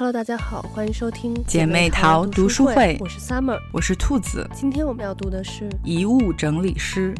[0.00, 2.96] Hello，大家好，欢迎收听姐妹淘读书会。
[3.00, 4.48] 我是 Summer，我是兔子。
[4.54, 7.12] 今天我们要读的是《遗物整理师》。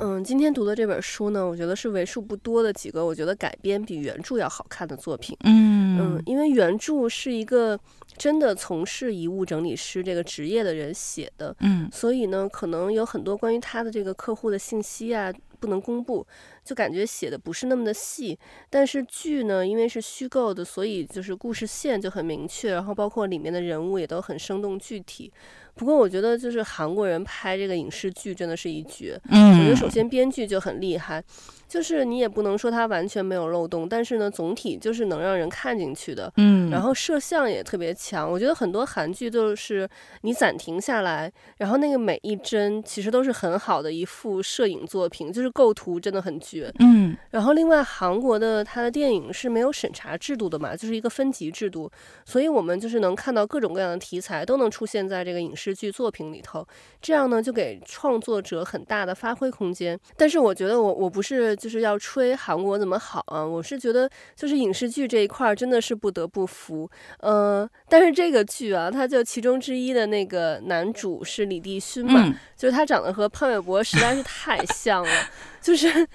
[0.00, 5.36] 嗯，今天读的这本书呢，我觉得是为数不多的几个我觉得改编比原著要好看的作品。
[5.44, 7.78] 嗯嗯，因为原著是一个
[8.16, 15.30] 真的从事遗物整理师这个职业的人写的，嗯，所以呢，可能有很多关于他的这个客户的信息啊。
[15.62, 16.26] 不能公布，
[16.64, 18.36] 就感觉写的不是那么的细。
[18.68, 25.32] 但是剧呢，因为是虚构的，所以就是故事线就很明确，然后包括里面的人物也都很生动具体。
[25.74, 29.18] 不过我觉得就是韩国人拍这个影视剧真的是一绝。
[29.30, 31.22] 嗯，我觉得首先编剧就很厉害，
[31.66, 36.30] 就是你也不能说它完全没有漏洞，但是呢，总体就是能让人看进去的。
[36.36, 38.30] 嗯，然后摄像也特别强。
[38.30, 39.88] 我觉得很多韩剧就是
[40.20, 46.70] 你暂停下来，然后那个每一帧其实都是很好的一幅摄影作品，就是构图真的很绝。
[46.80, 51.90] 嗯，然后另外韩国的它的电影是没有审查制度的嘛，就是一个分级制度，
[52.26, 55.61] 所以我们就是能看到各种各样的题材都能出现在这个影视。
[55.62, 56.66] 视剧作品里头，
[57.00, 59.98] 这样呢就给创作者很大的发挥空间。
[60.16, 66.90] 但是我觉得我我不是就是要吹韩国怎么好啊，我是觉得就是影视剧这一块真的是不得不服。
[67.20, 75.10] 呃，但是这个剧啊，它就其中之一的那个男主是李帝勋嘛，嗯、就是他长得和潘玮柏实在是太像了，
[75.62, 76.08] 就是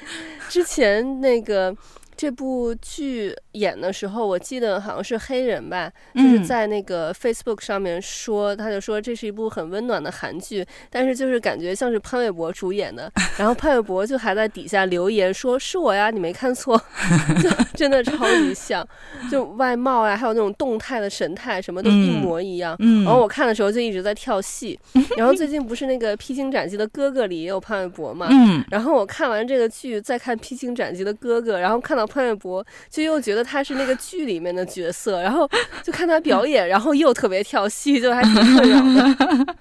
[0.50, 1.74] 之前那个。
[2.18, 16.76] 这部剧演的时候，我记得好像是黑人吧，就是在那个 Facebook 上面说，他就说这是一部很温暖的韩剧，但是就是感觉像是潘玮柏主演的， 然后潘玮柏就还在底下留言说是我呀，你没看错，
[17.40, 18.86] 就真的超级像，
[19.32, 22.76] 就外貌呀，还有那种动态的神态，什么都一模一样。
[23.06, 24.80] 然后我看的时候就一直在跳戏，
[25.16, 28.28] 然后最近不是那个《披荆斩棘的哥哥》里也有潘玮柏嘛，
[28.72, 32.07] 然后我看完这个剧，再看《披荆斩棘的哥哥》，然后看到。
[32.08, 35.48] 潘玮柏就又觉得他是那个剧里面的角色，然后
[35.84, 39.56] 就看他表演，然后又特别跳戏，就还挺困扰的。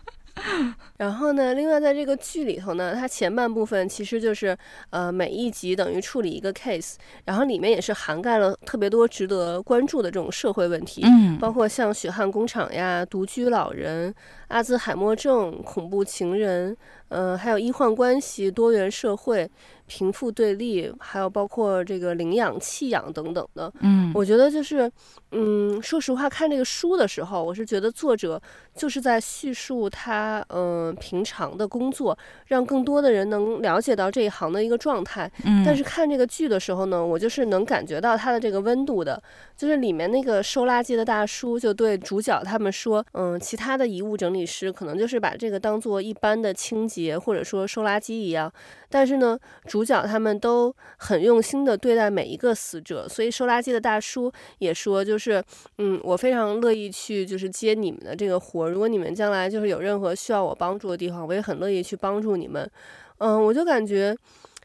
[0.99, 4.57] 然后呢，另外在这个剧里头呢，它前半部分其实就是
[4.91, 14.15] 呃每一集等于处理一个 case，然后里面也是涵盖了特别多值得关注的这种社会问题，嗯，包括像血汗工厂呀、独居老人、
[14.49, 16.77] 阿兹海默症、恐怖情人，
[17.09, 19.51] 呃，还有医患关系、多元社会。
[19.87, 24.91] 贫富对立，还有包括这个领养、弃养等等的，嗯，我觉得就是，
[25.33, 28.41] 嗯，说实话，看这个书的时候，我是觉得作者
[28.75, 32.17] 就是在叙述他，嗯、呃，平常的工作，
[32.47, 35.31] 让更多的人能了解到这一行的一个状态。
[35.45, 39.23] 嗯，但是看这个剧的时候呢，我就是能感觉到他的这个温度的，
[39.57, 48.53] 就是里面那个收垃圾的大叔就对主角他们说，嗯，其他的遗物整理师可能就是把这个当做一般的清洁或者说收垃圾一样，
[48.97, 49.39] 但是呢。
[49.67, 55.43] 主角他们都很用心的对待每一个死者，所以收垃圾的大叔也说，就是，
[55.79, 58.71] 嗯，我非常乐意去，就是接你们的这个活。
[58.71, 62.71] 如果你们将来就是有任何需要我帮助的地方，我也很乐意去帮助你们。
[63.19, 64.17] 嗯，我就感觉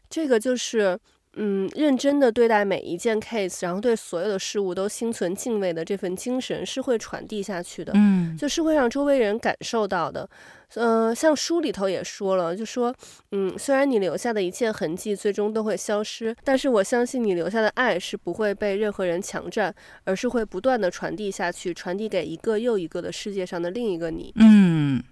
[0.08, 0.98] 这个就是。
[1.34, 10.28] 嗯，认真的对待每一件 case，然后对所有的事物都心存敬畏的这份精神是会传递下去的，嗯，就是会让周围人感受到的。
[10.74, 12.94] 呃，像书里头也说了，就说，
[13.30, 24.32] 嗯，虽然你留下的一切痕迹最终都会消失，但是我相信你留下的爱是不会被任何人强占，而是会不断的传递下去，传递给一个又一个的世界上的另一个你。
[24.36, 25.02] 嗯，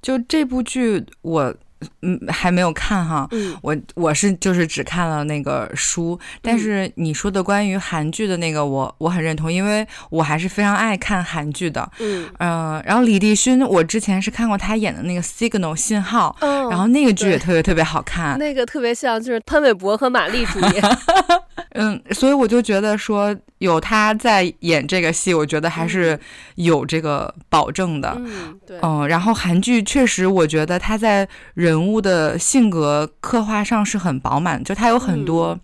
[0.00, 1.54] 就这部剧我。
[2.02, 3.26] 嗯，还没有看哈。
[3.32, 11.90] 嗯，我我是就是只看了那个书，但是你说的关于韩剧的那个我，我我很认同，因为我还是非常爱看韩剧的。
[11.98, 20.82] 嗯，呃，然后李帝勋，我之前是看过他演的那个《Signal》信号，哦，然后那个剧也特别特别好看，那个特别像就是潘玮柏和马丽主演。
[21.74, 26.18] 嗯，所以我就觉得说有他在演这个戏，我觉得还是
[26.56, 28.12] 有这个保证的。
[28.18, 28.78] 嗯，对。
[28.82, 35.58] 嗯，然后韩剧确实，我觉得他在人物的性格刻画上是很饱满，就他有很多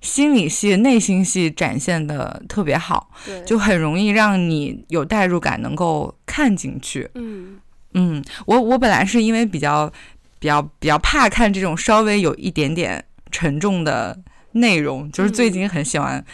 [0.00, 3.10] 心理戏、内心戏展现的特别好，
[3.44, 7.10] 就很容易让你有代入感，能够看进去。
[7.14, 7.58] 嗯
[7.94, 9.90] 嗯，我我本来是因为比较
[10.38, 14.18] 比较比较怕看这种稍微有一点点沉重的。
[14.52, 16.24] 内容就是最近很喜欢，嗯、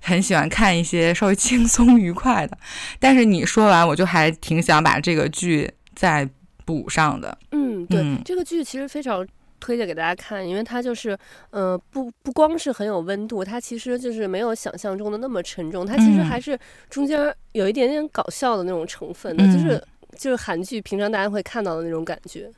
[0.00, 2.56] 很喜欢看一些稍微轻松愉快的。
[3.00, 6.28] 但是你说完，我就还挺想把这个剧再
[6.64, 7.36] 补上的。
[7.52, 9.26] 嗯，对，嗯、这个剧其实非常
[9.60, 11.16] 推荐给大家看，因为它就是，
[11.50, 16.58] 呃，不不光是很有温度，它其实就是没有想象中的那么沉重，它其实还是
[16.90, 19.82] 中间有一点点搞笑的那种成分的，嗯、就是
[20.18, 22.50] 就是韩剧平常大家会看到的那种感觉。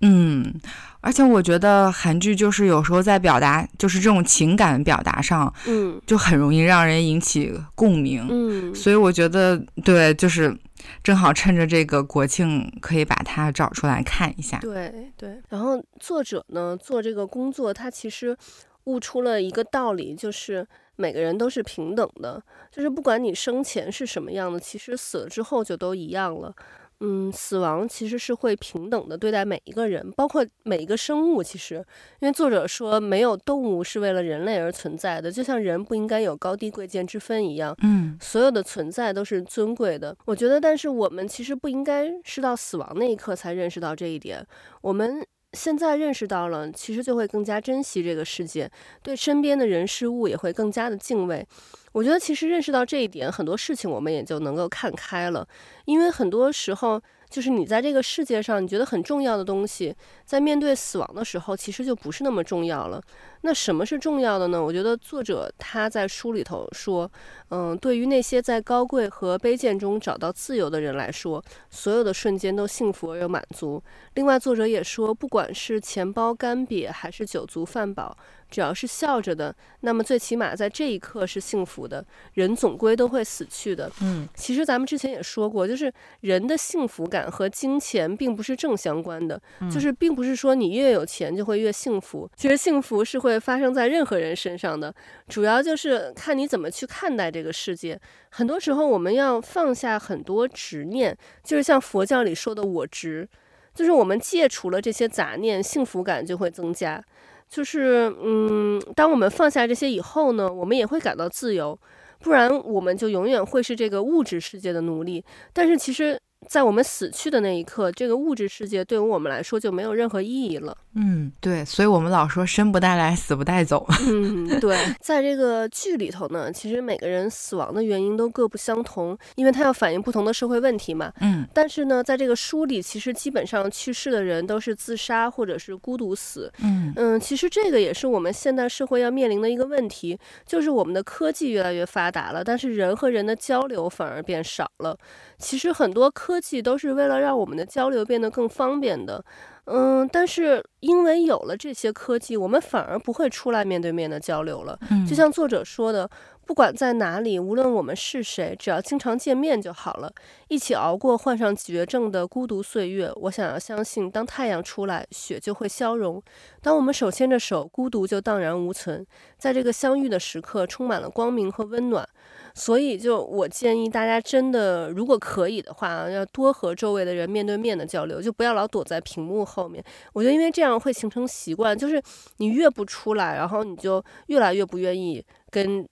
[0.00, 0.54] 嗯，
[1.00, 8.26] 而且我觉得韩剧就是有时候在表达，就是这种情感表达上，嗯，就很容易让人引起共鸣。
[8.28, 10.54] 嗯，所以我觉得对，就是
[11.02, 14.58] 正好趁着这个国庆，可以把它找出来看一下。
[14.58, 18.36] 对对，然后作者呢做这个工作，他其实
[18.84, 20.66] 悟出了一个道理，就是
[20.96, 26.54] 每个人都是平等的，就是不管你生前是什么样的，其实死了之后就都一样了。
[27.00, 31.42] 嗯，死亡其实是会平等的对待每一个人，包括每一个生物。
[31.42, 31.74] 其实，
[32.20, 37.76] 因为作者说，没有动物是为了人类而存在的，就像人不应该有高低贵贱之分一样。
[37.82, 40.16] 嗯，所有的存在都是尊贵的。
[40.24, 44.46] 我觉得，但是我们其实不应该是到死亡那一刻才认识到这一点。
[44.80, 45.22] 我们
[45.56, 48.70] 现在认识到了，其实就会更加珍惜这个世界，
[49.02, 51.44] 对身边的人事物也会更加的敬畏。
[51.92, 55.48] 我觉得其实认识到这一点，很多事情我们也就能够看开了，
[55.86, 57.00] 因为很多时候
[57.30, 63.02] 就是你在这个世界上你觉得很重要的东西，在面对死亡的时候，其实就不是那么重要了。
[63.46, 64.60] 那什么是重要的呢？
[64.60, 67.08] 我觉得作者他在书里头说，
[67.50, 71.40] 嗯，对于那些在高贵和卑贱中找到自由的人来说，
[71.70, 73.80] 所有的瞬间都幸福而又满足。
[74.14, 78.16] 另外，作者也说，不管是钱包干瘪还是酒足饭饱。
[78.48, 82.06] 只要是笑着的，那么最起码在这一刻是幸福的。
[82.34, 83.90] 人总归都会死去的。
[84.00, 92.30] 嗯，其实咱们之前也说过，就是人的幸福感和金钱并不是正相关的，就是并不是说你越有钱就会越幸福。
[92.36, 94.94] 其实幸福是会发生在任何人身上的，
[95.28, 98.00] 主要就是看你怎么去看待这个世界。
[98.30, 103.28] 很多时候我们要放下很多执念，就是像佛教里说的我执，
[103.74, 107.02] 就是我们戒除了这些杂念，幸福感就会增加。
[107.48, 111.78] 就是，嗯，当我们放下这些以后呢，我们也会感到自由，
[112.20, 115.24] 不然我们就永远会是这个物质世界的奴隶。
[115.52, 116.20] 但是其实。
[116.48, 120.76] 在我们死去的那一刻，这个物质世界对于我们来说就没有任何意义了。
[120.94, 123.86] 嗯，对，所以我们老说生不带来，死不带走。
[124.08, 131.12] 嗯，对，在这个剧里头呢，其实每个人死亡的原因都各不相同，因为它要反映不同的社会问题嘛。
[131.20, 136.50] 嗯，但是呢，在这个书里，其实基本上去世的人都是自杀或者是孤独死。
[136.62, 144.96] 嗯嗯，其实这个也是我们现代社会要面临的一个问题，就是我们的科技越来越发达了，但是人和人的交流反而变少了。
[145.38, 149.24] 其实很多科技都是为了让我们的交流变得更方便的，
[149.64, 154.78] 嗯，但是因为有了这些科技，我们反而不会出来面对面的交流了。
[155.08, 156.08] 就像作者说的。
[156.46, 160.12] 不管在哪里，无论我们是谁，只要经常见面就好了，
[160.46, 163.10] 一起熬过患上绝症的孤独岁月。
[163.16, 166.20] 我想要相信，当太阳出来，雪就会消融；
[166.62, 169.04] 当我们手牵着手，孤独就荡然无存。
[169.36, 172.08] 在这个相遇的时刻，充满了光明和温暖。
[172.54, 179.84] 所以，就我建议大家，真的如果可以的话，要多和周围的人面对面的交流，就不要老躲在屏幕后面。
[180.12, 182.00] 我觉得，因为这样会形成习惯，就是
[182.36, 185.84] 你越不出来，然后你就越来越不愿意跟。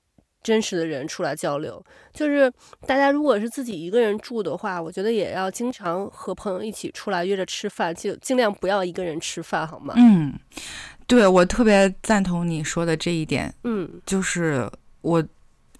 [0.44, 2.52] 真实的人出来交流，就是
[2.86, 9.94] 大家如果是自己一个人住的话，我觉得也要经常和朋友一起出来约着吃饭，就尽量不要一个人吃饭，好吗？
[9.96, 10.38] 嗯，
[11.06, 13.52] 对，我特别赞同你说的这一点。
[13.64, 14.70] 嗯，就是
[15.00, 15.24] 我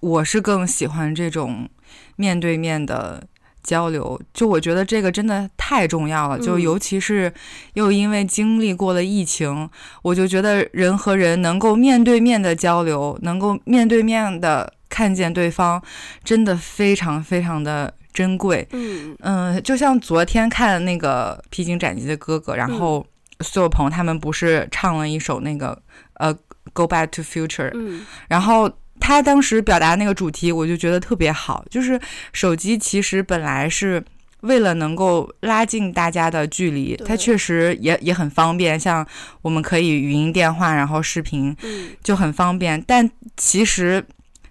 [0.01, 1.69] 我是更喜欢这种
[2.17, 3.23] 面对面的。
[3.65, 7.33] 交流，就我觉得这个真的太重要了，就尤其是
[7.73, 9.71] 又因为经历过了疫情，嗯，
[10.03, 15.83] 我就觉得人和人能够面对面的交流，能够面对面的看见对方，
[16.23, 18.69] 真的非常非常的珍贵。
[18.73, 23.05] 嗯嗯，就像昨天看那个《披荆斩棘的哥哥》，然后
[23.41, 25.77] 苏有朋他们不是唱了一首那个
[26.19, 26.35] 呃
[26.75, 28.71] 《Go Back to Future》，嗯，然后。
[29.07, 31.63] 他当时表达那个主题，我就觉得特别好。
[31.69, 32.01] 就是
[32.33, 34.03] 手机其实本来是
[34.41, 38.81] 为了能够拉近大家的距离，它确实也也很方便。
[38.81, 39.07] 像
[39.43, 41.55] 我们可以语音电话，然后视频，
[42.03, 42.83] 就很方便。
[42.87, 44.03] 但其实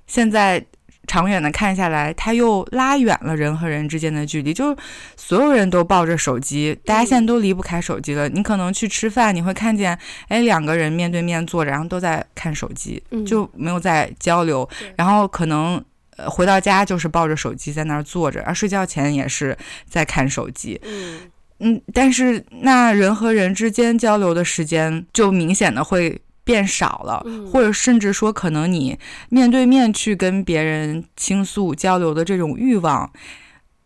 [0.05, 0.63] 现在。
[1.13, 4.51] 长远的看下来，它又拉远了人和人之间的距离。
[4.51, 4.75] 就
[5.15, 8.27] 所有人都抱着手机，大家现在都离不开手机了。
[8.27, 9.95] 你可能去吃饭，你会看见，
[10.27, 14.67] 哎，两个人面对面坐着，然后都在看手机，就没有在交流。
[14.95, 15.79] 然后可能
[16.17, 19.55] 呃回到家就是抱着手机在那儿坐着，而睡觉前也是
[19.87, 20.81] 在看手机。
[20.83, 21.19] 嗯
[21.59, 26.19] 嗯，但是那人和人之间交流的时间就明显的会。
[26.43, 28.97] 变少了，或者甚至说，可能你
[29.29, 33.11] 面对面去跟别人倾诉交流的这种欲望，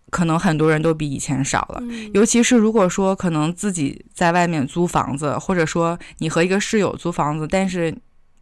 [0.09, 1.83] 可能很多人都比以前少了。
[2.13, 7.95] 尤其是如果说可能自己在外面租房子，或者说你和一个室友租房子，但是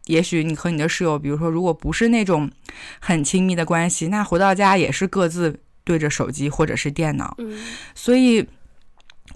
[0.06, 2.50] 也许你和你的室友，比如说如果不是那种
[3.00, 7.36] 很亲密的关系，那回到家也是各自对着手机或者是电脑。
[7.94, 8.46] 所以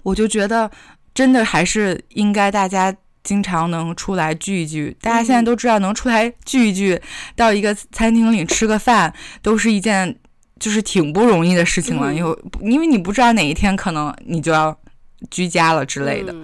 [0.03, 0.71] 我就觉得。
[1.13, 4.95] 真的还是应该大家经常能出来聚一聚。
[5.01, 6.99] 大家现在都知道，能出来聚一聚，
[7.35, 10.17] 到一个餐厅里吃个饭，都是一件
[10.59, 12.13] 就是挺不容易的事情了。
[12.13, 14.77] 因为因为你不知道哪一天可能你就要
[15.29, 16.35] 居家了之类的，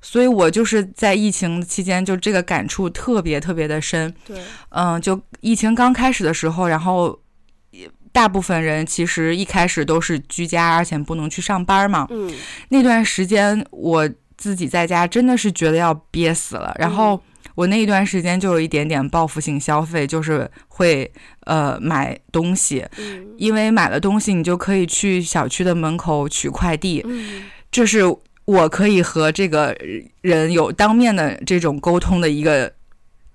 [0.00, 4.12] 所以我就是在疫情期间就这个感触特别特别的深。
[4.26, 4.40] 对，
[4.70, 7.18] 嗯，就疫情刚开始的时候，然后。
[8.12, 12.06] 大部分人其实一开始都是居家，而且不能去上班嘛。
[12.08, 12.32] 嗯，
[12.70, 16.74] 那段时间我自己在家真的是觉得要憋死了。
[16.78, 17.20] 然后
[17.54, 22.84] 我那一段时间就有一点点报复性消费，就是会呃买东西，
[23.36, 27.02] 因为买了东西你就可以去小区的门口取快递。
[27.04, 28.02] 嗯，这是
[28.44, 29.76] 我可以和这个
[30.20, 32.72] 人有当面的这种沟通的一个。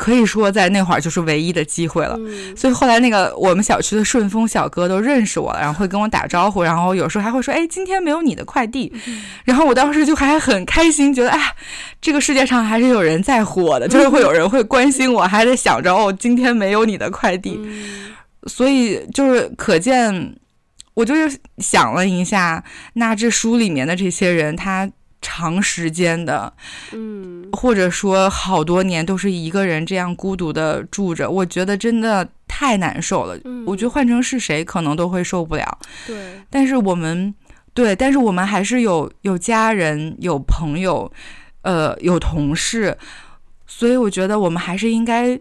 [0.01, 8.91] 可以说在那会儿就是唯一的机会了，嗯、所以后来那个我们小区的顺丰小哥都认识我了，然后会跟我打招呼，然后有时候还会说：“哎，今天没有你的快递。
[9.05, 11.39] 嗯”然后我当时就还很开心，觉得哎，
[12.01, 17.59] 这个世界上还是有人在乎我的，就是会有人会关心我，还得想着哦，今天没有你的快递。
[17.63, 18.11] 嗯、
[18.47, 20.35] 所以就是可见，
[20.95, 24.89] 我就是想了一下，那这书里面的这些人，他。
[25.21, 26.51] 长时间的，
[26.91, 33.39] 嗯，或者说好多年都是一个人这样孤独的住着，我觉得真的太难受了。
[33.45, 35.77] 嗯，我觉得换成是谁可能都会受不了。
[36.07, 37.33] 对，但是我们，
[37.73, 41.11] 对，但是我们还是有有家人、有朋友，
[41.61, 42.97] 呃，有同事，
[43.67, 45.39] 所以我觉得我们还是应该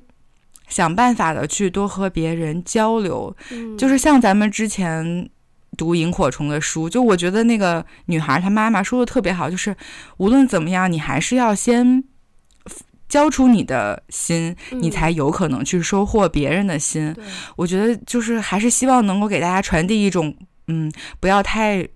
[0.68, 3.34] 想办法的去多和别人交流。
[3.50, 5.30] 嗯，就是像咱们之前。
[5.80, 9.75] 读萤火虫的书，就我觉得那个女孩她妈妈说的特别好，就是
[10.18, 12.04] 无论怎么样，你还是要先
[13.08, 17.14] 交出你的心，嗯、你才有可能去收获别人的心。
[17.14, 17.25] 对
[17.56, 21.88] 我觉得就是还是希望能够给大家传递一种，嗯，不要太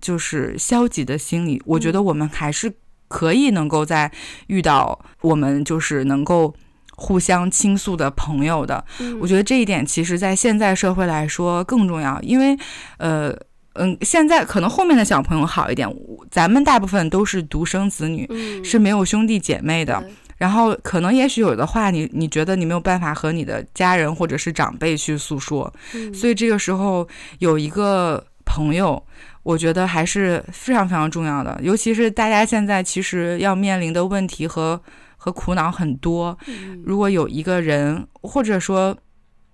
[0.00, 1.62] 就是消极的心理。
[1.64, 2.72] 我觉得我们还是
[3.06, 4.10] 可以能够在
[4.48, 6.52] 遇到我们就是能够。
[7.00, 8.84] 互相倾诉的朋友的，
[9.22, 12.54] 我觉得这一点其实，在现在社会来说更重要，因为，
[12.98, 13.34] 呃，
[13.72, 15.88] 嗯，现在可能后面的小朋友好一点，
[16.30, 18.28] 咱们大部分都是独生子女，
[18.62, 20.04] 是没有兄弟姐妹的，
[20.36, 25.72] 然后可能也许有的话，你你觉得你没有办法和你的家人或者是长辈去诉说，
[26.12, 29.02] 所以这个时候有一个朋友，
[29.42, 34.78] 我觉得还是非常非常重要的，尤其是大家现在其实要面临的问题和。
[35.22, 36.36] 和苦恼很多，
[36.82, 38.96] 如果有一个人，或者说，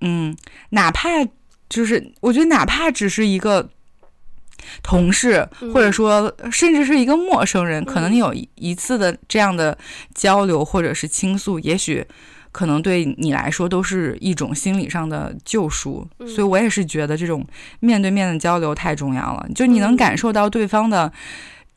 [0.00, 0.32] 嗯，
[0.70, 1.08] 哪怕
[1.68, 3.68] 就是，我觉得哪怕只是一个
[4.80, 9.76] 同事，或者说甚至是一个陌生人，可能你有一次的这样的
[10.14, 12.06] 交流或者是倾诉，也许
[12.52, 16.08] 可能对你来说都是一种心理上的救赎。
[16.20, 17.44] 所以我也是觉得这种
[17.80, 21.12] 面对面的交流太重要了，就你能感受到对方的。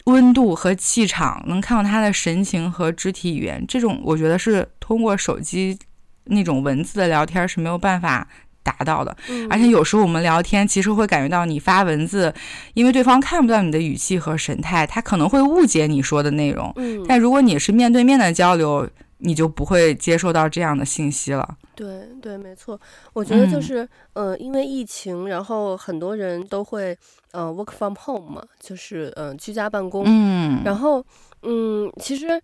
[0.05, 5.77] 温度和气场，能看到他的神情和肢体语言，这种我觉得是通过手机
[6.25, 8.27] 那种文字的聊天是没有办法
[8.63, 9.15] 达到的。
[9.29, 12.33] 嗯、而且有时候我们聊天，其实会感觉到你发文字，
[12.73, 16.71] 因为对方看不到你的语气和神态，他可能会误解你说的内容。
[16.77, 18.89] 嗯、但如果你是面对面的交流，
[19.19, 21.57] 你就不会接受到这样的信息了。
[21.75, 22.79] 对对，没错。
[23.13, 23.83] 我觉得就是，
[24.13, 26.97] 嗯、呃，因为疫情，然后很多人都会，
[27.31, 30.03] 呃，work from home 嘛，就是，嗯、呃，居家办公。
[30.05, 30.61] 嗯。
[30.65, 31.01] 然后，
[31.43, 32.41] 嗯，其实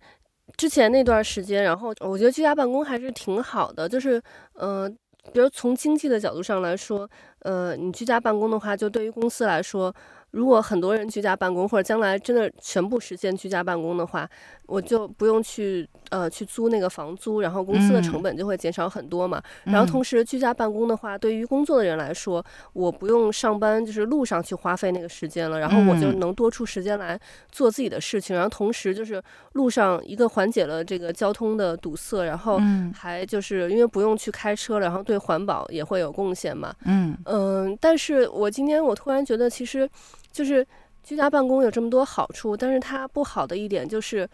[0.56, 4.18] 之前那段时间，然后我觉得居家办公还是挺好的，就是，
[4.54, 4.90] 嗯、呃，
[5.32, 7.08] 比如从经济的角度上来说，
[7.40, 9.94] 呃，你居家办公的话，就对于公司来说。
[10.32, 14.28] 如果很多人居家办公，或者将来真的全部实现居家办公的话，
[14.66, 19.42] 我就不用去呃去租那个房租，然后公司的成本就会减少很多嘛。
[19.64, 27.18] 嗯、然后同时居家办公的话，对于工作的人来说，我不用上班，就是路上去花费那个时间了，然后我就能多出时间来
[27.50, 28.34] 做自己的事情。
[28.34, 32.60] 然后同时就是路上一个缓解了这个交通的堵塞，然后
[32.94, 36.74] 还就是因为不用去开车，然后对环保也会有贡献嘛。
[36.84, 39.88] 嗯嗯、呃，但是我今天我突然觉得其实。
[40.32, 40.66] 就是
[41.02, 44.28] 居家办公有这么多好处，但是它不好的一点就是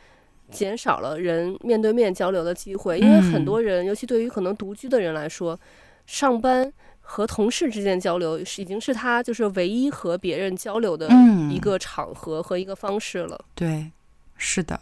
[0.52, 5.58] 减少了人面对面交流的机会，因为很多人，尤其对于可能独居的人来说，
[6.06, 11.08] 上班和同事之间交流是已经是他就是唯一和别人交流的
[11.50, 13.44] 一个场合和一个方式了。
[13.54, 13.90] 对，
[14.36, 14.80] 是的，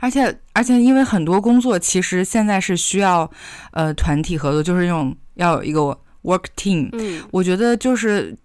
[0.00, 3.30] 而且而且因为很多工作其实现在是需要
[3.72, 5.80] 呃团体合作，就是用要有一个
[6.22, 6.88] work team。
[6.92, 8.36] 嗯，我觉得就是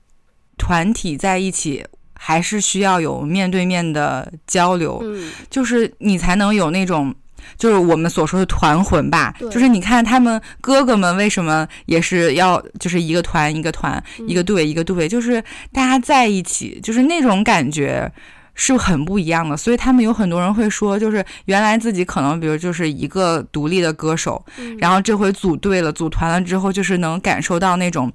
[0.58, 1.86] 团体在一起。
[2.18, 7.14] 还是需要有面对面的交流，嗯，就是你才能有那种，
[7.58, 9.36] 就是我们所说的团魂吧。
[9.38, 18.12] 对就是你看他们哥哥们为什么也是要，就是一个团一个团，嗯、一个队一个队，就是大家在一起，就是那种感觉，
[18.56, 19.56] 是很不一样的。
[19.56, 28.12] 所以他们有很多人会说，就是原来自己可能比如就是一个独立的歌手，嗯、然后这回组队了，组团了之后，就是能感受到那种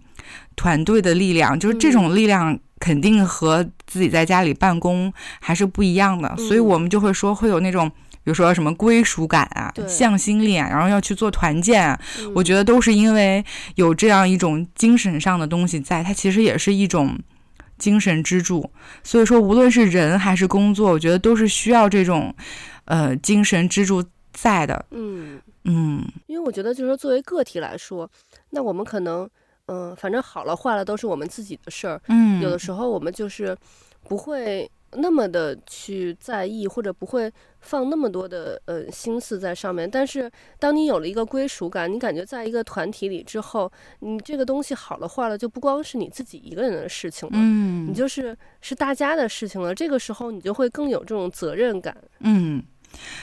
[0.57, 6.35] 团队的力量，就是这种力量肯定和自己在家里办公还是不一样的。
[6.37, 7.89] 嗯、所以我们就会说会有那种。
[8.23, 13.43] 比如说什么归属感啊、向心力啊，然后要去做团建啊，嗯、我觉得都是因为
[13.77, 17.19] 有这样一种精神上的东西在，它其实也是一种
[17.79, 18.71] 精神支柱。
[19.03, 22.33] 所以说，无论是人还是工作，我觉得都是需要这种
[22.85, 24.85] 呃精神支柱在的。
[24.91, 28.09] 嗯嗯，因为我觉得就是说，作为个体来说，
[28.51, 29.29] 那我们可能
[29.67, 32.01] 嗯、呃，反正好了坏了都是我们自己的事儿。
[32.09, 33.57] 嗯，有的时候我们就是
[34.05, 34.71] 不会。
[34.95, 39.89] 那么的去在意，或者不会放那么多的呃心思在上面。
[39.89, 49.73] 但是，当你有了一个归属感，你感觉在一个团体里之后，你这个东西好了坏了，就不光是你自己一个人的事情了，嗯，你就是是大家的事情了。
[49.73, 51.97] 这个时候，你就会更有这种责任感。
[52.19, 52.61] 嗯，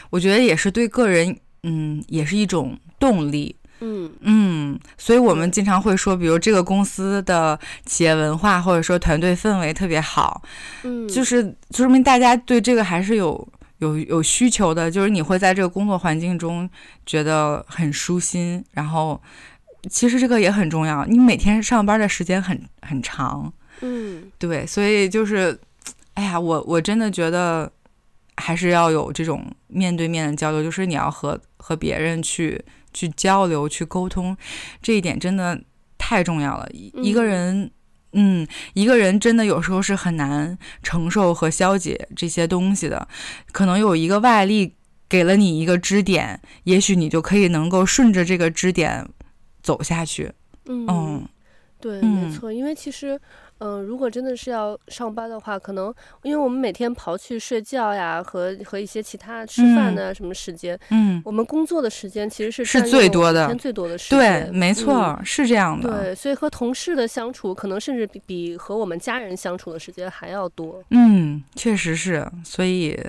[0.09, 3.53] 我觉得也是对个人，嗯，也是一种动力。
[3.79, 4.11] 嗯。
[4.21, 10.41] 嗯，所以我们经常会说，比如这个公司的企业文化或者说团队氛围特别好，
[10.83, 13.47] 嗯，就是就说明大家对这个还是有
[13.79, 16.69] 有有需求的，就是你会在这个工作环境中
[17.05, 19.21] 觉得很舒心，然后
[19.89, 25.57] 其实这个也很重要，你每天上班的时间很很长，嗯，对，所以就是，
[26.15, 27.71] 哎呀，我我真的觉得
[28.37, 32.59] 还是要有这种面对面的交流，就是你要和和别人去。
[32.97, 34.35] 去交流、去沟通，
[34.81, 35.61] 这一点真的
[35.99, 36.67] 太重要了。
[36.73, 37.69] 一一个人，
[38.13, 43.07] 嗯，一个人真的有时候是很难承受和消解这些东西的。
[43.51, 44.73] 可能有一个外力
[45.07, 49.07] 给了你一个支点，也许你就可以能够顺着这个支点
[49.61, 50.31] 走下去。
[50.65, 51.29] 嗯，嗯
[51.79, 53.21] 对，嗯、没错，因为其实。
[53.59, 66.03] 嗯，如果真的是要上班的话，可能因为我们每天刨去睡觉呀，和和一些其他吃饭的什么时间，嗯，我们工作的时间其实是是最多的，最多的时间，对，没错，嗯、是这样的。
[66.03, 70.83] 对，所以和同事的相处，可能甚至比比和我们家人相处的时间还要多。
[70.91, 72.99] 嗯，确实是，所以，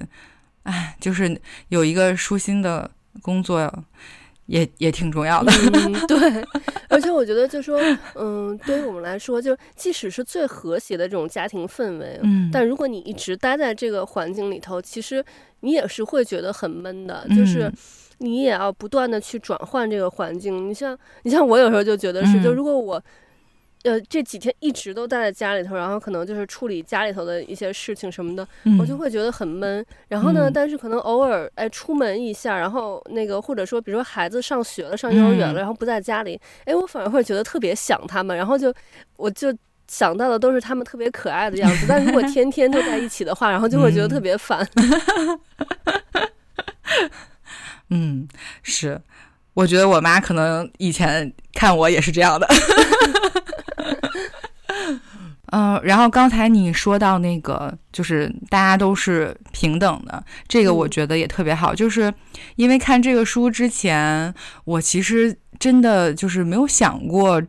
[0.62, 3.72] 哎，就是有一个舒心的工作。
[4.48, 6.44] 也也挺重要的，嗯，对，
[6.88, 7.80] 而且我觉得就说，
[8.14, 15.24] 嗯，对于我们来说，就即使是最和谐的这种家庭氛围，嗯，但如果你一直待在这个环境里头，其实
[15.61, 17.72] 你也是会觉得很闷的，就是
[18.18, 20.68] 你也要不断的去转换这个环境。
[20.68, 23.02] 你像你像我有时候就觉得是，就如果我。
[23.84, 29.84] 呃，这几天一直都待在家里头，然后可能就是处理家里头的一些事情什么的，嗯、我就会觉得很闷。
[30.08, 38.74] 然后呢，嗯、但是可能偶尔哎出门一下，然后那个或者说，比如说孩子上学了，上幼儿园了，嗯、然后不在家里，哎，我反而会觉得特别想他们，然后就
[39.16, 41.86] 我就想到的都是他们特别可爱的样子。
[41.88, 44.66] 但如果天天都在一起的话，然后就会觉得特别烦。
[47.90, 48.28] 嗯，
[48.62, 49.00] 是，
[49.54, 52.46] 我觉得我妈可能以前看我也是这样的。
[55.50, 61.72] 嗯、呃，然后刚才你说到那个，就是大家都是平等的，这个我觉得也特别好。
[61.72, 62.12] 嗯、就是
[62.56, 64.32] 因为看这个书之前，
[64.64, 67.42] 我其实真的就是没有想过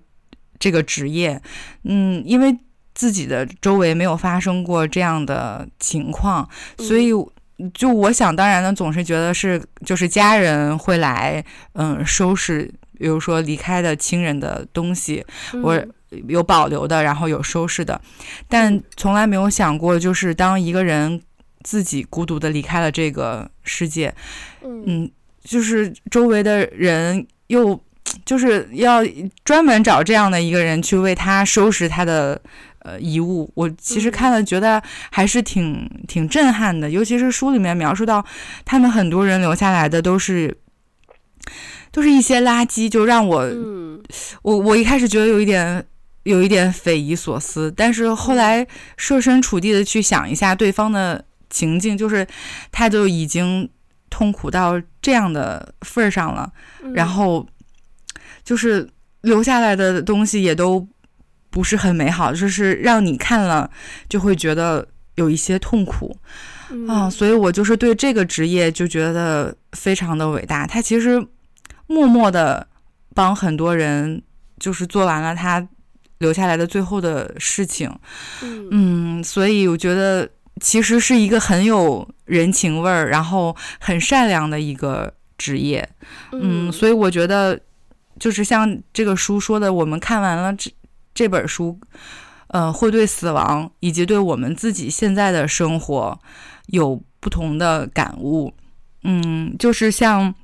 [0.57, 1.41] 这个职业，
[1.83, 2.57] 嗯，因为
[2.93, 7.12] 自己的周围没有发生过这样的情况，所以
[7.73, 15.85] 就我想当然的总是觉得是就是家人会来，嗯，收拾，比如说离开的亲人的东西，嗯、我。
[16.28, 18.00] 有保留的，然后有收拾的，
[18.48, 21.22] 但从来没有想过，就是当一个人
[21.63, 24.13] 自己孤独的离开了这个世界，
[24.63, 25.10] 嗯，
[25.43, 27.80] 就是周围的人又
[28.26, 29.02] 就是要
[29.43, 32.41] 专门找这样的一个人去为他收拾他的
[32.80, 33.52] 呃遗物。
[33.54, 38.26] 我其实看了觉得还是挺挺震撼的，尤其是书里面描述到
[38.65, 40.58] 他们很多人留下来的都是。
[41.91, 44.00] 都是一些垃圾，就让我，嗯、
[44.43, 45.84] 我我一开始觉得有一点。
[46.23, 52.27] 有一点匪夷所思，但是后来设身处地的去想一下对方的情境，就是
[52.71, 53.67] 他就已经
[54.10, 56.51] 痛苦到这样的份儿上了，
[56.84, 57.47] 嗯、然后
[58.43, 58.88] 就是
[59.21, 60.86] 留下来的东西也都
[61.49, 63.71] 不是很美好，就是让你看了
[64.10, 66.15] 就会觉得有一些痛苦、
[66.69, 71.25] 嗯、啊，所以我就是对这个职业就觉得非常的伟大，他其实
[71.88, 72.67] 默默的
[73.15, 74.21] 帮很多人
[74.60, 75.65] 就是做完了他。
[76.19, 77.89] 留下来的最后的事情，
[78.41, 80.29] 嗯，嗯，所以我觉得
[80.62, 85.88] 其实是一个很有人情味儿，然后很善良的一个职业，
[86.34, 87.60] 嗯，嗯，所以我觉得
[88.19, 90.69] 就是像这个书说的，我们看完了这
[91.13, 91.79] 这本书，
[92.47, 96.19] 呃，会对死亡以及对我们自己现在的生活
[96.67, 98.53] 有不同的感悟。
[99.03, 100.36] 嗯，就是像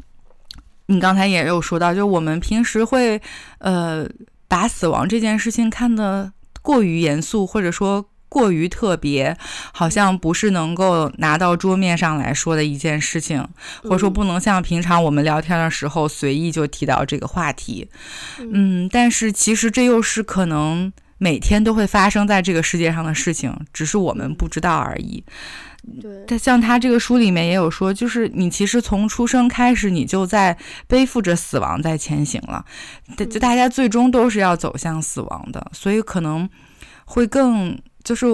[0.86, 3.22] 你刚才也有说到，就我们平时会
[3.58, 4.08] 呃
[4.48, 6.32] 把死亡这件事情看得
[6.62, 9.38] 过于严肃，或者说过于特别，
[9.72, 13.48] 好像不是能够拿到桌面上来说的一件事情，
[13.84, 17.88] 或者说不能像平常我们聊天的时候随意就提到这个话题。
[18.40, 25.24] 嗯，但是其实这又是可能每天都会发生在这个世界上的事情，只是我们不知道而已。
[26.02, 32.66] 对，他像他这个书里面也有说，就是你其实从出生开始，你就在背负着死亡在前行了，
[33.18, 36.50] 就大家最终都是要走向死亡的，所以可能
[37.06, 38.26] 会更就是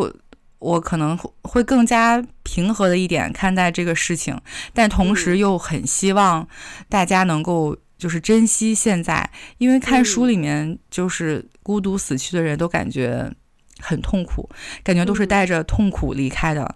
[0.59, 4.39] 我可能会更加平和的一点看待这个事情，
[4.73, 6.47] 但同时又很希望
[6.87, 13.31] 大家能够就是珍惜现在，因为看书里面就是孤独死去的人都感觉
[13.79, 14.49] 很痛苦，
[14.83, 16.75] 感觉都是带着痛苦离开的。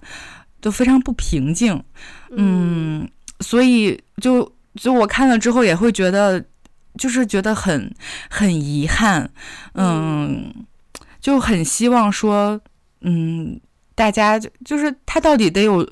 [0.65, 1.79] 就非常不平静，
[2.31, 3.07] 嗯，
[3.41, 6.43] 所以就就我看了之后也会觉得，
[6.97, 7.93] 就是觉得很
[8.31, 9.29] 很遗憾，
[9.75, 10.65] 嗯，
[11.21, 12.59] 就很希望说，
[13.01, 13.61] 嗯，
[13.93, 15.87] 大家就就是他到底得有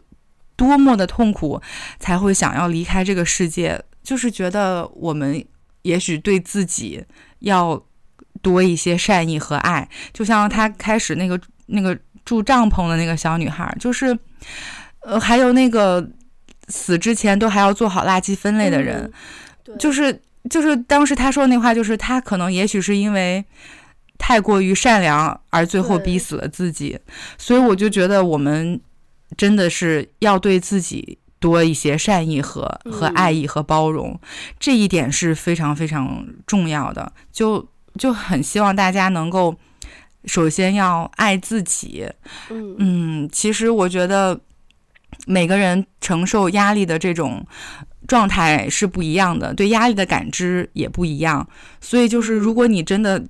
[0.56, 1.62] 多么的痛苦
[2.00, 3.80] 才会想要离开这个世界？
[4.02, 5.46] 就是觉得我们
[5.84, 7.06] 也许对自己
[7.42, 7.80] 要
[8.42, 14.18] 多一些善意和爱，就像他开始那个那个住帐篷的那个小女孩，就是。
[15.06, 16.10] 呃，还有那个
[16.70, 19.12] 死之前都还要做好垃圾分类的人，
[19.68, 20.18] 嗯、就是
[20.50, 23.44] 就是当时他说的那话，就是他可能也许是因为
[24.18, 26.98] 太过于善良而最后逼死了自己，
[27.38, 28.80] 所以我就觉得我们
[29.36, 34.20] 真的是要对自己多一些善意和和爱意和包容，嗯，
[34.58, 37.12] 这一点是非常非常重要的。
[37.30, 39.54] 就就很希望大家能够
[40.26, 42.08] 首先要爱自己，
[42.50, 44.40] 嗯，嗯，其实我觉得。
[45.28, 47.46] 每个人承受压力的这种
[48.08, 51.48] 状态是不一样的，对压力的感知也不一样。
[51.80, 53.24] 所以，就是如果你真的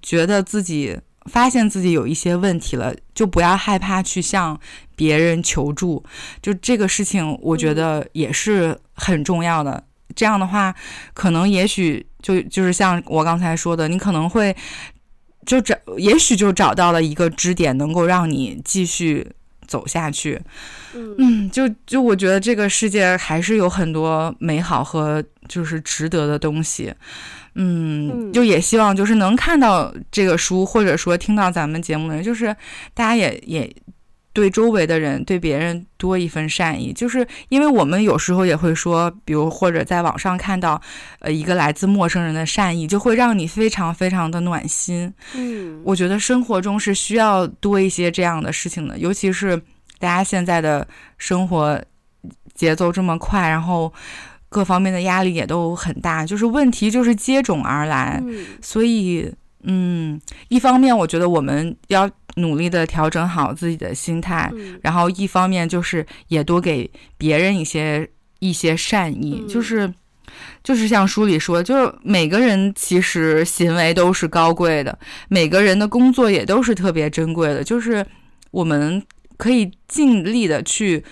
[0.00, 4.58] 觉得自己发现自己有一些问题了，就不要害怕去向
[4.96, 6.02] 别人求助。
[6.40, 9.84] 就这个事情，我觉得也是很重要的。
[10.16, 10.74] 这样的话，
[11.12, 14.56] 可能也许就就是像我刚才说的，你可能会
[15.46, 19.32] 就找，也许就找到了一个支点，能够让你继续。
[19.68, 20.40] 走下去，
[20.94, 26.94] 嗯，就就我觉得这个世界还是有很多美好和就是值得的东西，
[27.56, 32.54] 嗯，就也希望就是能看到这个书或者说听到咱们节目的人，就是
[32.94, 33.68] 大家也也
[34.36, 40.78] 对周围的人对别人多一份善意，就是因为我们有时候也会说，比如或者在网上看到
[41.20, 49.56] 呃一个来自陌生人的善意，就会让你非常非常的暖心，嗯，我觉得生活中是需要多一些这样的事情的，尤其是
[49.98, 51.82] 大家现在的生活
[52.52, 53.90] 节奏这么快，然后
[54.50, 58.22] 各方面的压力也都很大，就是问题就是接踵而来，
[58.60, 59.32] 所以
[59.66, 62.10] 嗯，一方面我觉得我们要。
[62.38, 68.06] 努力的调整好自己的心态，嗯，然后一方面就是也多给别人一些
[68.40, 69.90] 一些善意，嗯，就是
[70.62, 74.98] 就是像书里说，就是每个人其实行为都是高贵的，
[75.28, 78.04] 每个人的工作也都是特别珍贵的，就是
[78.50, 79.02] 我们
[79.38, 81.02] 可以尽力的去，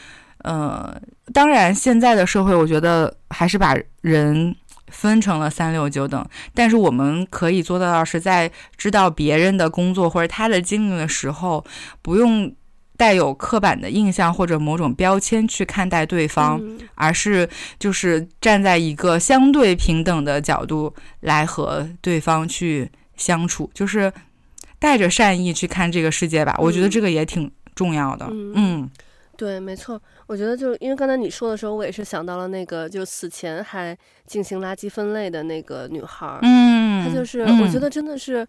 [0.43, 0.95] 呃，
[1.33, 4.55] 当然现在的社会，我觉得还是把人。
[4.89, 11.65] 分成了三六九等，但是我们可以做到的是在知道别人的工作或者他的经历的时候，
[12.03, 12.55] 不用
[12.97, 24.13] 带有刻板的印象或者某种标签去看待对方，嗯，而是就是站在一个相对平等的角度来和对方去相处，就是
[24.79, 26.55] 带着善意去看这个世界吧。
[26.59, 28.27] 我觉得这个也挺重要的。
[28.31, 28.53] 嗯。
[28.55, 28.91] 嗯
[29.37, 38.47] 对，没错，我觉得就是因为刚才你说的时候，我也是想到了那个就死前还进行垃圾分类的那个女孩，嗯，她就是、嗯、我觉得真的是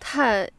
[0.00, 0.50] 太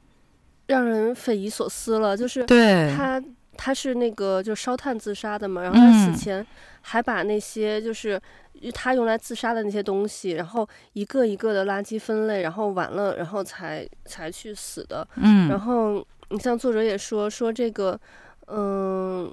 [0.67, 3.21] 让人匪夷所思了，就是对她
[3.57, 6.45] 她是那个就烧炭自杀的嘛，然后她死前
[6.81, 8.19] 还把那些就是
[8.73, 17.99] 她用来自杀的那些东西，然后一个一个的垃圾分类，然后完了，然后才才去死的，嗯，然后你像作者也说说这个，
[18.47, 19.29] 嗯。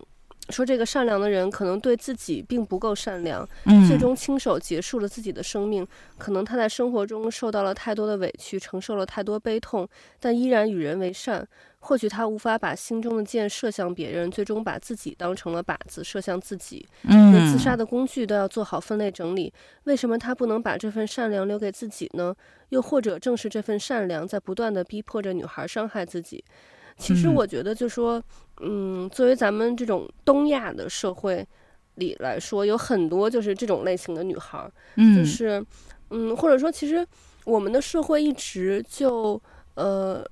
[0.51, 5.87] 说这个善良的人可能对自己并不够善良，嗯，最终亲手结束了自己的生命。
[6.19, 9.89] 可能他在生活中受到了太多的委屈，承受了太多悲痛，
[10.21, 11.47] 但依然与人为善。
[11.85, 16.87] 或许他无法把心中的箭射向别人，最终把自己当成了靶子射向自己。
[17.09, 19.53] 嗯，连自杀的工具都要做好分类整理，
[19.85, 22.35] 为什么他不能把这份善良留给自己呢？
[22.69, 26.45] 又或者正是这份善良在不断地逼迫着女孩伤害自己？
[26.99, 28.23] 其实我觉得，就说，
[28.61, 31.47] 嗯，作为咱们这种东亚的社会
[31.97, 35.65] 里来说，有很多就是这种类型的女孩，嗯，就是，
[36.11, 37.07] 嗯，或者说，其实
[37.45, 39.41] 我们的社会一直就，
[39.75, 40.25] 呃，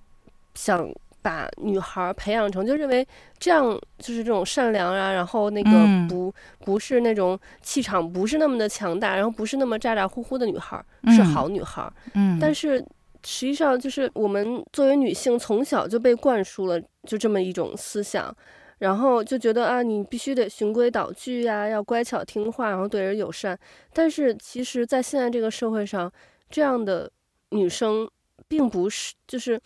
[0.55, 0.89] 想
[1.23, 3.07] 把女孩培养成，就认为
[3.39, 5.71] 这样就是这种善良啊，然后那个
[6.09, 12.85] 不不是那种气场不是那么的强大，然后不是那么咋咋呼呼的女孩是好女孩，嗯，但是。
[13.25, 18.35] 实际上，就是我们作为女性，从小就被灌输了就这么一种思想，
[18.79, 23.59] 然后就觉得啊，你必须得循规蹈矩呀，要乖巧听话，然后对人友善。
[23.93, 26.11] 但是，其实，在现在这个社会上，
[26.49, 27.11] 这样的
[27.51, 28.09] 女生
[28.49, 29.61] 并不是，就是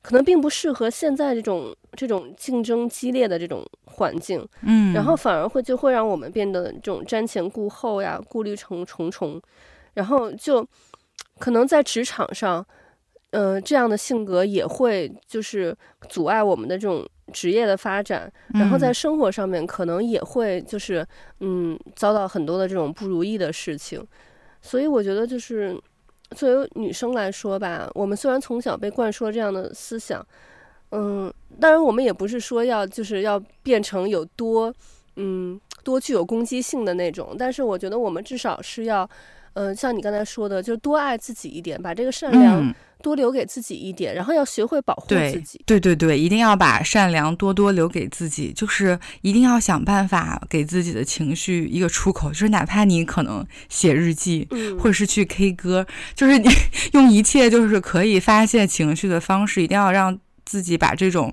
[0.00, 4.46] 可能并不适合现在这种这种竞争激烈的这种环境。
[4.62, 9.42] 嗯，然后反而会就会让我们变得这种瞻前顾后呀，顾虑重重重，
[9.94, 10.64] 然后就
[11.40, 12.64] 可能在职场上。
[13.36, 15.76] 嗯、呃，这样的性格也会就是
[16.08, 21.04] 阻碍我们的这种职业的发展，然后在生活上面可能也会就是
[21.40, 24.00] 嗯遭到很多的这种不如意的事情，
[24.62, 25.76] 所以我觉得就是
[26.30, 30.24] 作为女生来说吧，我们虽然从小被灌输了这样的思想，
[30.92, 34.72] 嗯，当然我们也不是说要就是要变成有多
[35.16, 39.02] 嗯多具有攻击性的那种，但是我觉得我们至少是要
[39.54, 42.72] 嗯、呃、像你刚才说的，就多爱自己一点，把这个善良。
[43.04, 45.60] 嗯多留给自己一点，然后要学会保护自己。
[45.66, 56.48] 对对对对，一定要把善良多多留给自己，就是一定要想办法给自己的情绪一个出口，就是哪怕你可能写日记，嗯、或者是去 K 歌，就是你
[56.94, 61.30] 用一切就是可以发泄情绪的方式，一定要让自己把这种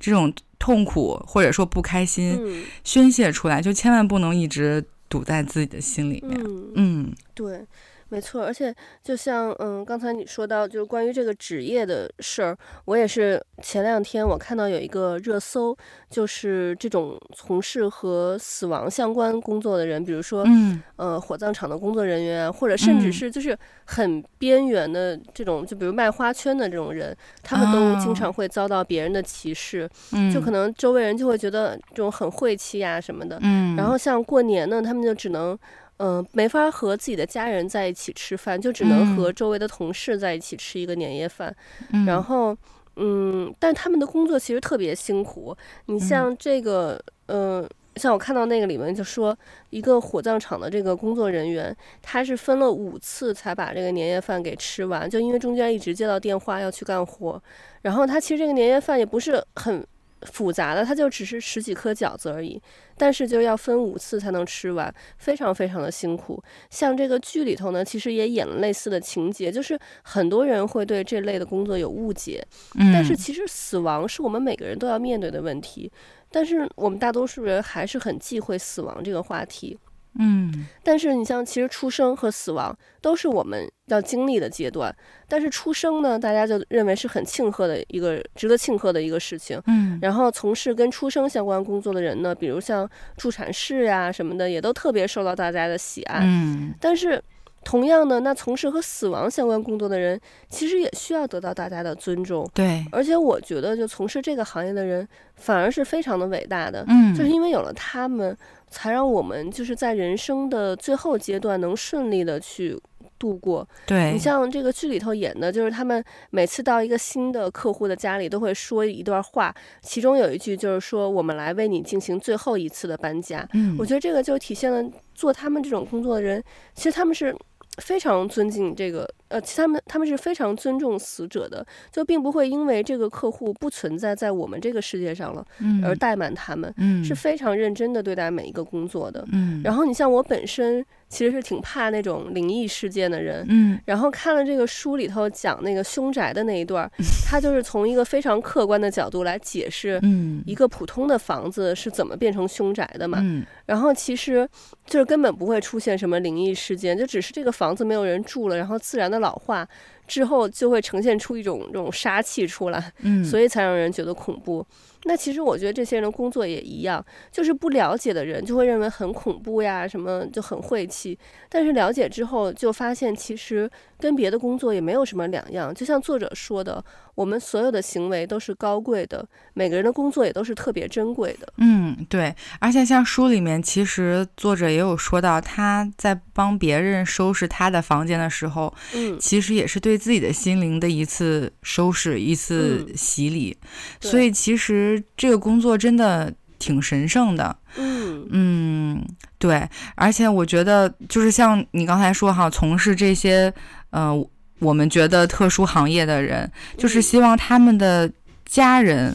[0.00, 6.40] 这种痛苦或者说不开心宣泄出来，嗯、就千万不能一直堵在自己的心里面。
[6.44, 7.64] 嗯，嗯对。
[8.12, 15.74] 没错，而且就像嗯，刚才你说到，就是关于这个职业的事儿，我也是前两天我看到有一个热搜，
[16.10, 20.82] 就是这种从事和死亡相关工作的人，比如说嗯。
[20.96, 29.88] 呃火葬场的工作人员，或者甚至是就是很边缘的这种，就比如卖花圈的这种人，他们都经常会遭到别人的歧视，
[30.32, 35.58] 就可能周围人就会觉得这种很晦气呀什么的，嗯，然后像过年呢，他们就只能。
[36.02, 41.54] 嗯、呃，没法和自己的家人在一起吃饭，就只能和周围的同事在一起吃一个年夜饭。
[41.92, 42.56] 嗯、然后，
[42.96, 45.56] 嗯，但他们的工作其实特别辛苦。
[45.86, 49.36] 你像这个，嗯、呃，像我看到那个里面就说，
[49.70, 57.40] 一个火葬场的这个工作人员，他是分了五次才把这个年夜饭给吃完，就因为中间一直接到电话要去干活。
[57.82, 59.86] 然后他其实这个年夜饭也不是很。
[60.26, 62.60] 复杂的，它就只是十几颗饺子而已，
[62.96, 66.42] 但是就要分五次才能吃完，非常非常的辛苦。
[66.70, 72.44] 像这个剧里头呢，其实也演了类似的情节，就是很多人会对这类的工作有误解。
[72.92, 75.90] 但是其实死亡是我们每个人都要面对的问题，
[76.30, 79.78] 但是我们大多数人还是很忌讳死亡这个话题。
[80.18, 84.94] 嗯，但是你像，其实出生和死亡都是我们要经历的阶段。
[85.26, 89.58] 但是出生呢，大家就认为是很庆贺的一个值得庆贺的一个事情。
[89.66, 96.20] 嗯，然后从事跟出生相关工作的人呢，比如像助产士呀什么的，也都特别受到大家的喜爱。
[96.22, 97.22] 嗯，但是
[97.64, 100.20] 同样的，那从事和死亡相关工作的人，
[100.50, 102.46] 其实也需要得到大家的尊重。
[102.52, 106.84] 对，而且我觉得，就从事这个行业的人，反而是非常的伟大的。
[106.88, 108.36] 嗯，就是因为有了他们。
[108.72, 112.76] 才让我们就是在人生的最后阶段能顺利的去
[113.18, 113.68] 度过。
[113.86, 124.82] 对，你像这个剧里头演的，就是他们每次到一个新的客户的家里，都会说一段话，其中有一句就是说：“我们来为你进行最后一次的搬家。”嗯，我觉得这个就体现了
[125.14, 126.42] 做他们这种工作的人，
[126.74, 127.36] 其实他们是。
[127.78, 139.62] 非常尊敬这个，呃，他们他们是非常尊重死者的，就并不会因为这个客户不存在在我们这个世界上了，嗯，而怠慢他们，嗯，是非常认真的对待每一个工作的，嗯。
[139.64, 143.80] 然后你像我本身其实是挺怕那种灵异事件的人，嗯。
[143.86, 146.90] 然后看了这个书里头讲那个凶宅的那一段，
[147.26, 153.44] 他就是从一个非常客观的角度来解释，嗯，一个普通的房子是怎么变成凶宅的嘛，嗯。
[153.64, 154.46] 然后其实
[154.84, 159.66] 就是根本不会出现什么灵异事件，就只是这个房子没有人住了，然后自然的老化
[160.06, 164.66] 之后就会呈现出一种这种杀气出来，嗯，所以才让人觉得恐怖。
[165.04, 171.16] 那其实我觉得这些人的工作也一样，就是不了解的人就会认为很恐怖呀，什么就很晦气。
[171.48, 175.72] 但是了解之后就发现，其实跟别的工作也没有什么两样。
[175.72, 176.84] 就像作者说的，
[177.14, 181.52] 我们所有的行为都是高贵的，每个人的工作也都是特别珍贵的。
[181.58, 182.34] 嗯，对。
[182.58, 189.92] 而且像书里面，其实作者也有说到，他在帮别人收拾他的房间的时候，嗯，其实也是对。
[189.92, 193.54] 对自己的心灵的一次收拾，一次洗礼。
[193.60, 197.56] 嗯、所以其实这个工作真的挺神圣的。
[197.76, 199.04] 嗯嗯，
[199.38, 199.68] 对。
[199.94, 203.52] 而且我觉得，就是像你刚才说哈，从事这些
[203.90, 204.12] 呃
[204.58, 208.10] 我们觉得特殊行业的人，就是希望他们的
[208.44, 209.14] 家人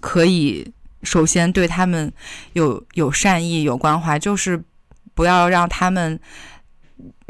[0.00, 0.70] 可以
[1.02, 2.12] 首先对他们
[2.52, 4.62] 有有善意、有关怀，就是
[5.14, 6.18] 不要让他们。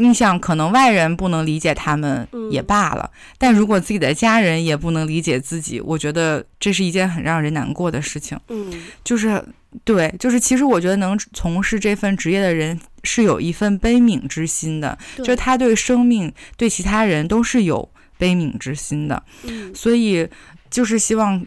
[0.00, 8.38] 你想，可能外人不能理解他们也罢了，嗯，但如果自己的家人也不能理解自己，我觉得这是一件很让人难过的事情。
[8.46, 9.44] 嗯，就是
[9.82, 19.20] 对，就是其实我觉得能从事这份职业的人是有一份悲悯之心的，就是他对生命、对其他人都是有悲悯之心的。
[19.42, 20.28] 嗯，所以
[20.70, 21.44] 就是希望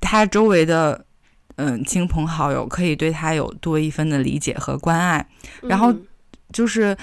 [0.00, 1.04] 他周围的
[1.56, 5.26] 嗯亲朋好友可以对他有多一分的理解和关爱，
[5.62, 5.92] 然后
[6.52, 6.96] 就是。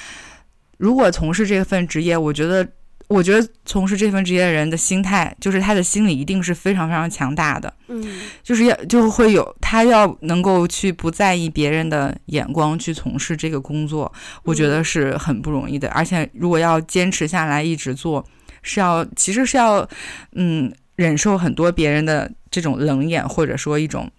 [0.78, 2.68] 如果从事这份职业，我觉得，
[3.08, 7.74] 我觉得从事这份职业的人的心态，就是他的心理一定是非常非常强大的。
[7.88, 14.12] 嗯，就是要就会有他要能够去不在意别人的眼光去从事这个工作，
[14.44, 15.90] 我觉得是很不容易的。
[15.90, 18.24] 而且如果要坚持下来一直做，
[18.62, 19.88] 是要其实是要
[20.34, 24.10] 嗯忍受很多别人的这种冷眼，或者说一种。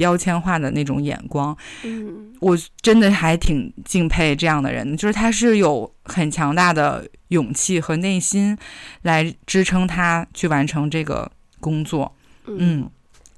[0.00, 8.56] 标签化的那种眼光，嗯，我真的还挺敬佩这样的人，就是他是有很强大的勇气和内心
[9.02, 12.10] 来支撑他去完成这个工作，
[12.46, 12.88] 嗯，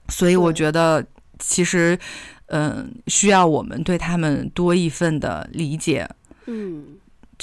[0.08, 1.04] 所以我觉得
[1.40, 1.98] 其实，
[2.46, 6.08] 嗯、呃，需要我们对他们多一份的理解，
[6.46, 6.84] 嗯，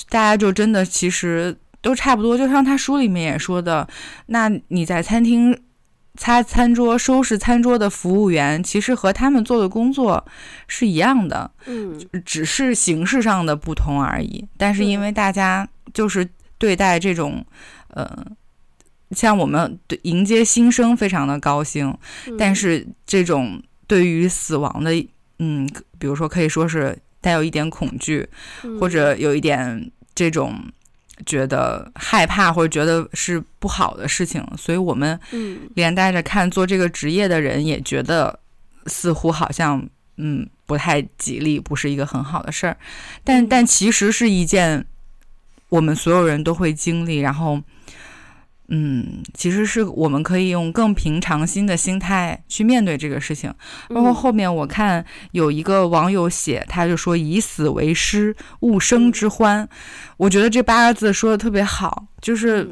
[0.08, 3.86] 大家就真的其实都差不多，就像他书里面也说的，
[4.27, 5.60] 那你在餐厅。
[6.19, 10.23] 擦餐桌、收拾餐桌的服务员，其实和他们做的工作
[10.67, 14.45] 是一样的，嗯，只是形式上的不同而已。
[14.58, 16.27] 但是因为大家就是
[16.58, 17.45] 对待这种，
[17.91, 18.05] 呃，
[19.12, 21.97] 像我们对迎接新生非常的高兴，
[22.38, 24.91] 但是这种对于死亡的，
[25.38, 25.65] 嗯，
[25.97, 28.27] 比如说可以说是带有一点恐惧，
[28.77, 30.53] 或者有一点这种。
[31.25, 35.19] 觉得害怕或者觉得是不好的事情，所以我们
[35.75, 38.39] 连带着看做这个职业的人也觉得
[38.88, 42.77] 似乎好像嗯不太吉利，不是一个很好的事儿。
[43.23, 44.86] 但但其实是一件
[45.69, 47.62] 我们所有人都会经历，然后。
[48.71, 53.51] 嗯，其实是我们可以用更平常心的心态去面对这个事情。
[53.89, 59.67] 包括后面我看有一个网友写，他就说“以死为师，勿生之欢”。
[60.17, 62.69] 我觉得这八个字说的特别好，就是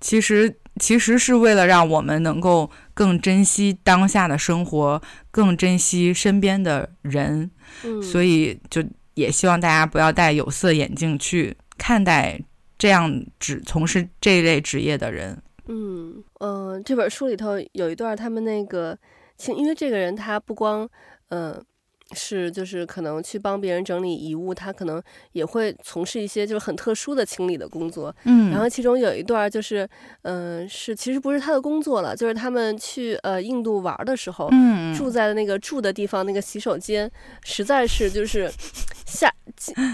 [0.00, 7.50] 其实其实是为了让我们能够更珍惜当下的生活，更珍惜身边的人。
[8.00, 12.40] 所以就也希望大家不要戴有色眼镜去看待。
[12.84, 18.94] 这样只从事这类职业的人，嗯嗯、这本书里头有一段，他们那个，
[19.56, 20.86] 因为这个人他不光，
[21.30, 21.64] 嗯、
[22.14, 28.14] 是，就是可能去帮别人整理遗物，他可能也会从事一些就是很特殊的清理的工作。
[28.24, 29.88] 嗯，然后其中有一段就是，
[30.22, 37.10] 嗯、呃，是其实不是他的工作了，就是他们去呃印度玩的时候，嗯，住在的那个住的地方那个洗手间，
[37.42, 38.50] 实在是就是
[39.06, 39.32] 下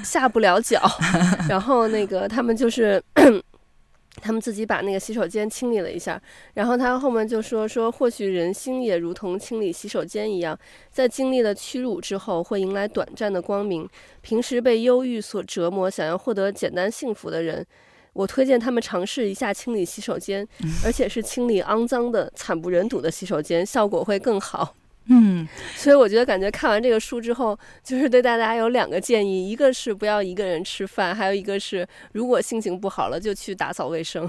[0.04, 0.80] 下不了脚，
[1.48, 3.02] 然后那个他们就是。
[4.20, 6.20] 他们自己把那个洗手间清理了一下，
[6.54, 10.58] 然后他后面就说说，或许人心也如同清理洗手间一样，
[10.90, 13.88] 在经历了屈辱之后，会迎来短暂的光明。
[14.20, 17.66] 平时被忧郁所折磨，想要获得简单幸福的人，
[18.12, 20.46] 我推荐他们尝试一下清理洗手间，
[20.84, 24.74] 而且是清理肮脏的、惨不忍睹的洗手间，效果会更好。
[25.08, 34.24] 嗯，所以我觉得，感觉看完这个书之后，就是对大家有两个建议：一个是不要一个人吃饭，还有一个是如果心情不好了，就去打扫卫生。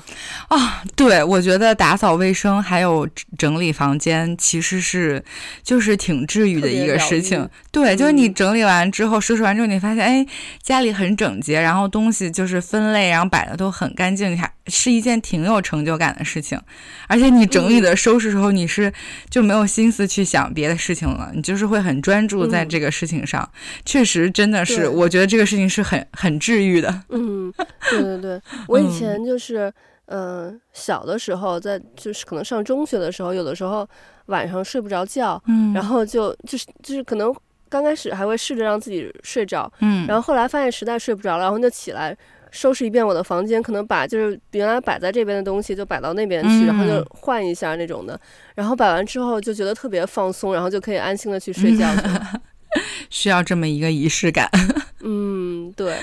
[0.47, 3.07] 啊、哦，对，我觉得打扫卫生还有
[3.37, 5.23] 整理房间，其实是
[5.61, 7.47] 就是挺治愈的一个事情。
[7.71, 10.25] 对，就是你整理完之后，嗯、收拾完之后，你发现哎，
[10.63, 16.59] 家里很整洁，然后东西就是分类，然后摆的都很干净，你还是一件挺有成就感的事情。
[17.07, 18.91] 而且你整理的收拾时候，你是
[19.29, 20.77] 就没有心思去想别的。
[20.81, 27.03] 事情了，你就是会很专注在这个事情上，嗯、确实真的是，我觉得这个事情是很很治愈的。
[27.09, 27.53] 嗯，
[27.91, 29.71] 对对对，我以前就是，
[30.07, 33.87] 嗯、呃，小的时候在就是可能上中学的时候，有的时候
[34.25, 37.31] 晚上睡不着觉，嗯，然后就就是就是可能
[37.69, 42.17] 刚开始还会试着让自己睡着，嗯，然后后来发现实在睡不着了，然后就起来。
[42.51, 48.19] 收拾一遍我的房间，可能把就是原来摆在这边的东西就摆到那边去，嗯，然后就换一下那种的，
[48.53, 52.41] 然后摆完之后就觉得特别放松，然后就可以安心的去睡觉了。
[53.09, 54.49] 需要这么一个仪式感。
[55.01, 55.97] 嗯，对。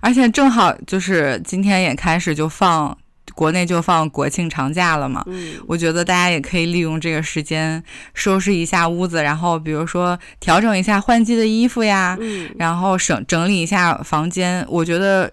[0.00, 2.96] 而且正好就是今天也开始就放
[3.34, 7.82] 国内就放国庆长假了嘛，嗯，我觉得大家也可以利用这个时间
[8.14, 14.64] 收拾一下屋子，然后比如说调整一下换季的衣服呀，嗯，然后整整理一下房间。
[14.68, 15.30] 我觉得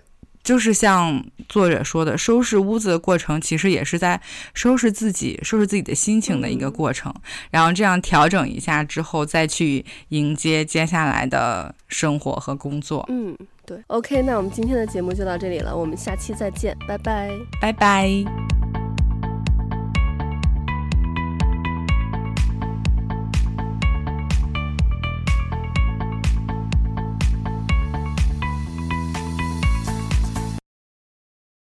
[0.47, 4.21] 就是像作者说的，收拾屋子的过程其实也是在
[4.53, 7.13] 收拾自己、收拾自己的心情的一个过程。
[7.51, 13.05] 然后这样调整一下之后，再去迎接接下来的生活和工作。
[13.09, 13.37] 嗯。
[13.65, 17.29] 对，OK，那我们今天的节目就到这里了，我们下期再见，拜拜，
[17.59, 18.86] 拜拜。